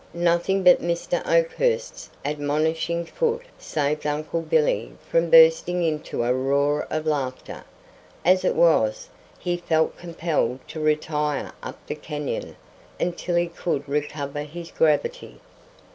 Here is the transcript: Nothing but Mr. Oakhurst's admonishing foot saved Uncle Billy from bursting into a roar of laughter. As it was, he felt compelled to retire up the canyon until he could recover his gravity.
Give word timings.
Nothing 0.15 0.63
but 0.63 0.81
Mr. 0.81 1.21
Oakhurst's 1.27 2.09
admonishing 2.25 3.05
foot 3.05 3.43
saved 3.59 4.07
Uncle 4.07 4.41
Billy 4.41 4.93
from 5.07 5.29
bursting 5.29 5.83
into 5.83 6.23
a 6.23 6.33
roar 6.33 6.87
of 6.89 7.05
laughter. 7.05 7.63
As 8.25 8.43
it 8.43 8.55
was, 8.55 9.09
he 9.37 9.57
felt 9.57 9.95
compelled 9.99 10.67
to 10.69 10.79
retire 10.79 11.51
up 11.61 11.77
the 11.85 11.93
canyon 11.93 12.55
until 12.99 13.35
he 13.35 13.45
could 13.45 13.87
recover 13.87 14.41
his 14.41 14.71
gravity. 14.71 15.39